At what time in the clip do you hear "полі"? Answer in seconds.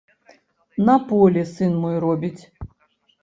1.11-1.43